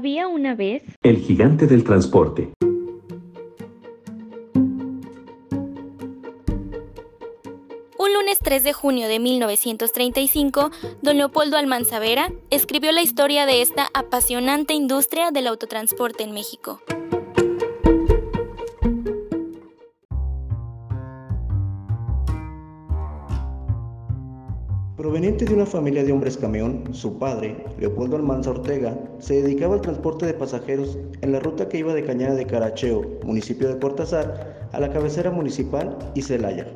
[0.00, 0.82] Había una vez...
[1.02, 2.54] El gigante del transporte.
[7.98, 10.70] Un lunes 3 de junio de 1935,
[11.02, 16.80] don Leopoldo Almanzavera escribió la historia de esta apasionante industria del autotransporte en México.
[25.00, 29.80] Proveniente de una familia de hombres camión, su padre, Leopoldo Almanza Ortega, se dedicaba al
[29.80, 34.68] transporte de pasajeros en la ruta que iba de Cañada de Caracheo, municipio de Cortázar,
[34.70, 36.66] a la cabecera municipal y Celaya.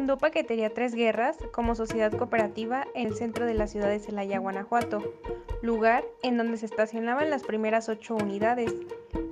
[0.00, 4.38] Fundó Paquetería Tres Guerras como sociedad cooperativa en el centro de la ciudad de Celaya,
[4.38, 5.12] Guanajuato,
[5.60, 8.72] lugar en donde se estacionaban las primeras ocho unidades,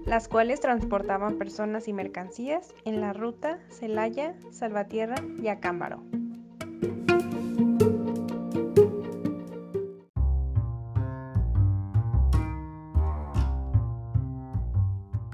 [0.05, 6.03] las cuales transportaban personas y mercancías en la ruta Celaya, Salvatierra y Acámbaro.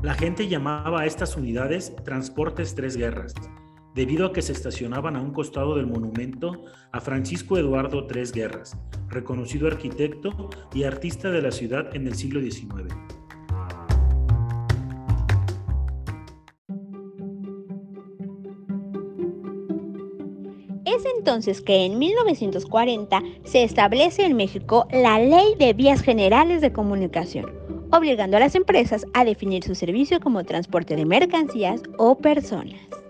[0.01, 3.35] La gente llamaba a estas unidades Transportes Tres Guerras,
[3.95, 8.77] debido a que se estacionaban a un costado del monumento a Francisco Eduardo Tres Guerras,
[9.09, 12.93] reconocido arquitecto y artista de la ciudad en el siglo XIX.
[20.85, 26.73] Es entonces que en 1940 se establece en México la Ley de Vías Generales de
[26.73, 27.47] Comunicación,
[27.91, 33.04] obligando a las empresas a definir su servicio como transporte de mercancías o personas.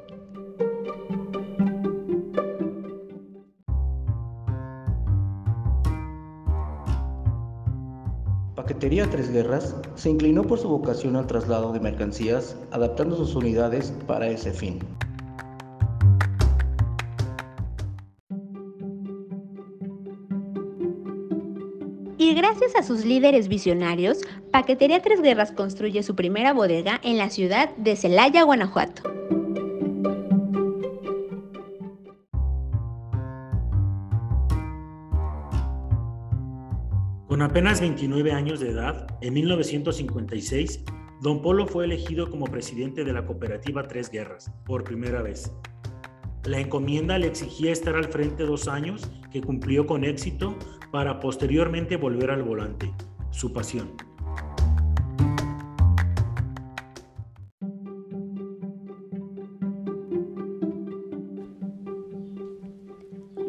[8.64, 13.92] Paquetería Tres Guerras se inclinó por su vocación al traslado de mercancías, adaptando sus unidades
[14.06, 14.78] para ese fin.
[22.16, 24.20] Y gracias a sus líderes visionarios,
[24.50, 29.13] Paquetería Tres Guerras construye su primera bodega en la ciudad de Celaya, Guanajuato.
[37.34, 40.84] Con apenas 29 años de edad, en 1956,
[41.20, 45.50] don Polo fue elegido como presidente de la cooperativa Tres Guerras, por primera vez.
[46.44, 50.56] La encomienda le exigía estar al frente dos años, que cumplió con éxito,
[50.92, 52.94] para posteriormente volver al volante,
[53.32, 53.90] su pasión.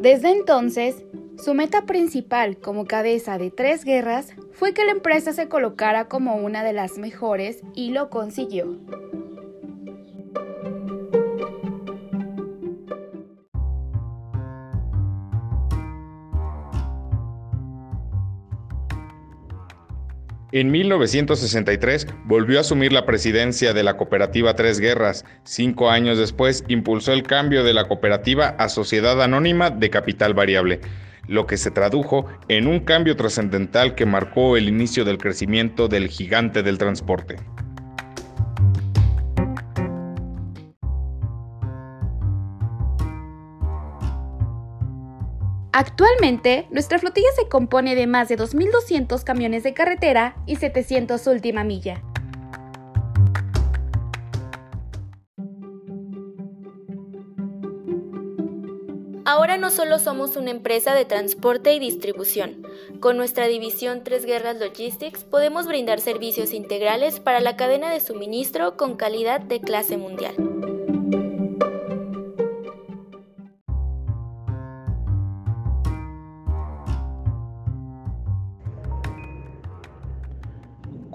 [0.02, 1.05] Desde entonces,
[1.38, 6.36] su meta principal como cabeza de tres guerras fue que la empresa se colocara como
[6.36, 8.78] una de las mejores y lo consiguió.
[20.52, 25.26] En 1963 volvió a asumir la presidencia de la cooperativa Tres Guerras.
[25.44, 30.80] Cinco años después impulsó el cambio de la cooperativa a Sociedad Anónima de Capital Variable
[31.28, 36.08] lo que se tradujo en un cambio trascendental que marcó el inicio del crecimiento del
[36.08, 37.38] gigante del transporte.
[45.78, 51.66] Actualmente, nuestra flotilla se compone de más de 2.200 camiones de carretera y 700 última
[51.66, 52.02] milla.
[59.60, 62.68] No solo somos una empresa de transporte y distribución.
[63.00, 68.78] Con nuestra división Tres Guerras Logistics podemos brindar servicios integrales para la cadena de suministro
[68.78, 70.55] con calidad de clase mundial.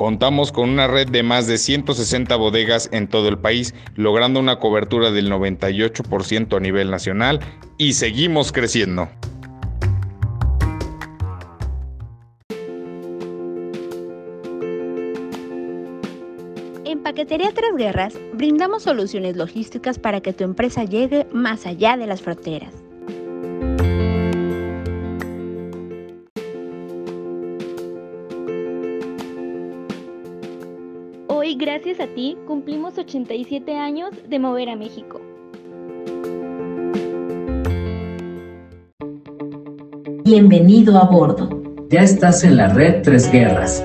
[0.00, 4.58] Contamos con una red de más de 160 bodegas en todo el país, logrando una
[4.58, 7.40] cobertura del 98% a nivel nacional
[7.76, 9.10] y seguimos creciendo.
[16.86, 22.06] En Paquetería Tres Guerras brindamos soluciones logísticas para que tu empresa llegue más allá de
[22.06, 22.72] las fronteras.
[31.50, 35.20] Hoy, gracias a ti, cumplimos 87 años de mover a México.
[40.22, 41.50] Bienvenido a bordo.
[41.88, 43.84] Ya estás en la red Tres Guerras.